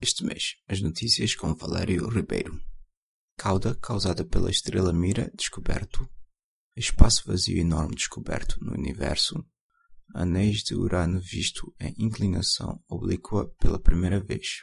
[0.00, 2.62] Este mês, as notícias com Valério Ribeiro.
[3.36, 6.08] Cauda causada pela estrela Mira descoberto.
[6.76, 9.44] Espaço vazio enorme descoberto no universo.
[10.14, 14.60] Anéis de Urano visto em inclinação oblíqua pela primeira vez.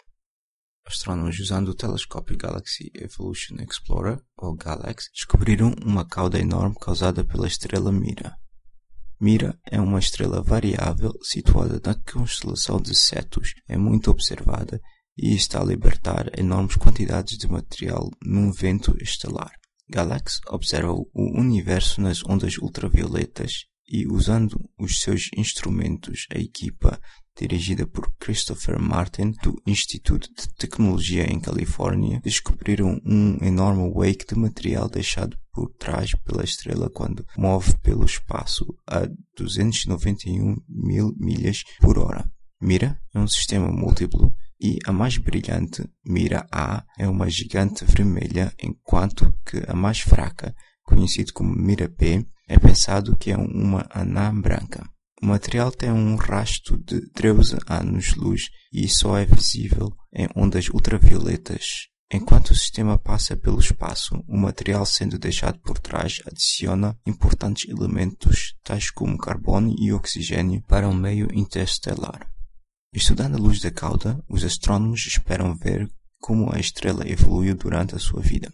[0.86, 7.46] Astrônomos usando o telescópio Galaxy Evolution Explorer, ou GALEX, descobriram uma cauda enorme causada pela
[7.46, 8.38] estrela Mira.
[9.20, 14.82] Mira é uma estrela variável situada na constelação de Cetus, é muito observada
[15.18, 19.52] e está a libertar enormes quantidades de material num vento estelar.
[19.90, 27.00] Galax observa o universo nas ondas ultravioletas e, usando os seus instrumentos, a equipa,
[27.38, 34.36] dirigida por Christopher Martin do Instituto de Tecnologia em Califórnia, descobriram um enorme wake de
[34.36, 39.08] material deixado por trás pela estrela quando move pelo espaço a
[39.38, 42.30] 291 mil milhas por hora.
[42.60, 48.54] Mira é um sistema múltiplo e a mais brilhante, Mira A, é uma gigante vermelha,
[48.62, 54.34] enquanto que a mais fraca, conhecida como Mira B, é pensado que é uma anã
[54.40, 54.88] branca.
[55.22, 61.88] O material tem um rasto de 13 anos-luz e só é visível em ondas ultravioletas.
[62.12, 68.56] Enquanto o sistema passa pelo espaço, o material sendo deixado por trás adiciona importantes elementos
[68.64, 72.35] tais como carbono e oxigênio para o meio interestelar.
[72.96, 75.86] Estudando a luz da cauda, os astrônomos esperam ver
[76.18, 78.50] como a estrela evoluiu durante a sua vida.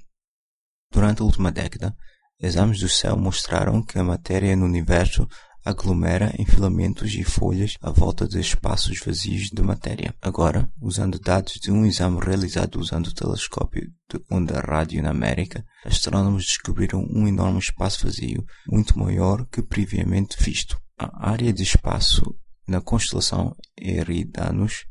[0.92, 1.95] Durante a última década,
[2.39, 5.28] exames do céu mostraram que a matéria no universo
[5.64, 10.12] aglomera em filamentos e folhas à volta de espaços vazios de matéria.
[10.19, 15.64] Agora, usando dados de um exame realizado usando o telescópio de onda rádio na América,
[15.86, 20.81] astrônomos descobriram um enorme espaço vazio, muito maior que previamente visto.
[20.97, 22.36] A área de espaço
[22.67, 24.86] na constelação Eridanus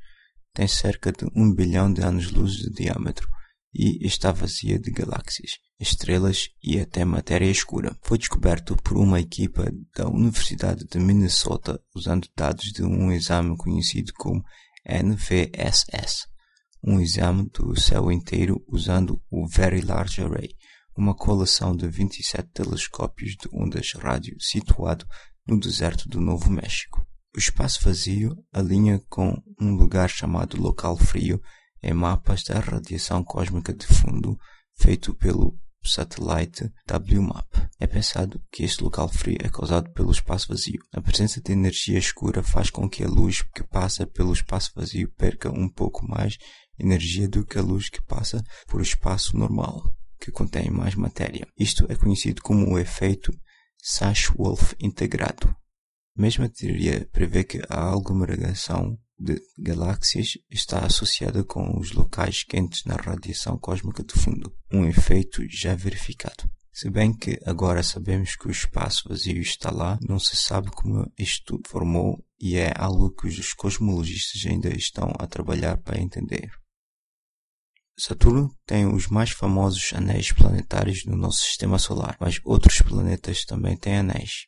[0.52, 3.28] tem cerca de um bilhão de anos-luz de diâmetro
[3.72, 7.96] e está vazia de galáxias, estrelas e até matéria escura.
[8.02, 14.12] Foi descoberto por uma equipa da Universidade de Minnesota usando dados de um exame conhecido
[14.14, 14.44] como
[14.84, 16.26] NVSS,
[16.82, 20.56] um exame do céu inteiro usando o Very Large Array,
[20.96, 25.06] uma coleção de 27 telescópios de ondas rádio situado
[25.46, 26.99] no deserto do Novo México.
[27.34, 31.40] O espaço vazio alinha com um lugar chamado local frio
[31.80, 34.36] em mapas da radiação cósmica de fundo
[34.74, 37.46] feito pelo satélite WMAP.
[37.78, 40.80] É pensado que este local frio é causado pelo espaço vazio.
[40.92, 45.08] A presença de energia escura faz com que a luz que passa pelo espaço vazio
[45.16, 46.36] perca um pouco mais
[46.78, 51.46] energia do que a luz que passa por espaço normal, que contém mais matéria.
[51.56, 53.32] Isto é conhecido como o efeito
[53.78, 55.54] Sash-Wolf integrado.
[56.16, 62.96] Mesma teoria prevê que a aglomeração de galáxias está associada com os locais quentes na
[62.96, 66.50] radiação cósmica de fundo, um efeito já verificado.
[66.72, 71.12] Se bem que agora sabemos que o espaço vazio está lá, não se sabe como
[71.18, 76.50] isto formou e é algo que os cosmologistas ainda estão a trabalhar para entender.
[77.98, 83.76] Saturno tem os mais famosos anéis planetários no nosso sistema solar, mas outros planetas também
[83.76, 84.46] têm anéis.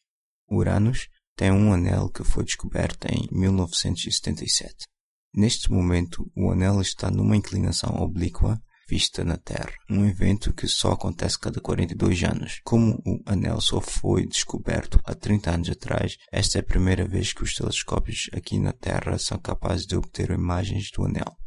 [0.51, 4.87] Uranus tem um anel que foi descoberto em 1977.
[5.35, 10.93] Neste momento, o anel está numa inclinação oblíqua vista na Terra, um evento que só
[10.93, 12.61] acontece cada 42 anos.
[12.63, 17.33] Como o anel só foi descoberto há 30 anos atrás, esta é a primeira vez
[17.33, 21.42] que os telescópios aqui na Terra são capazes de obter imagens do anel.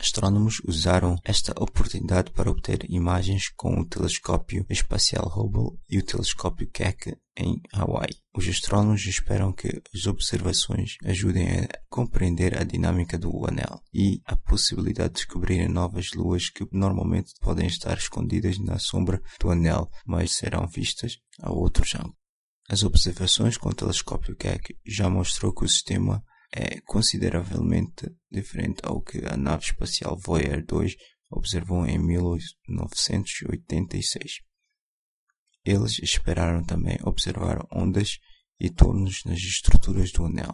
[0.00, 6.66] Astrônomos usaram esta oportunidade para obter imagens com o telescópio espacial Hubble e o telescópio
[6.72, 8.16] Keck em Hawaii.
[8.34, 14.34] Os astrônomos esperam que as observações ajudem a compreender a dinâmica do anel e a
[14.34, 20.32] possibilidade de descobrir novas luas que normalmente podem estar escondidas na sombra do anel, mas
[20.32, 22.16] serão vistas a outros ângulos.
[22.70, 29.00] As observações com o telescópio Keck já mostrou que o sistema é consideravelmente diferente ao
[29.00, 30.96] que a nave espacial Voyager 2
[31.30, 34.40] observou em 1986.
[35.64, 38.18] Eles esperaram também observar ondas
[38.58, 40.52] e tornos nas estruturas do anel,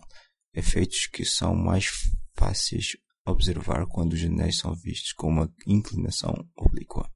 [0.53, 1.87] efeitos que são mais
[2.35, 7.11] fáceis observar quando os anéis são vistos com uma inclinação oblíqua.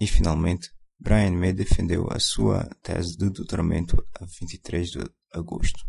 [0.00, 4.98] E finalmente, Brian May defendeu a sua tese de doutoramento a 23 de
[5.32, 5.84] agosto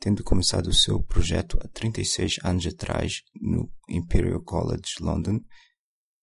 [0.00, 5.40] tendo começado o seu projeto há 36 anos atrás no Imperial College London,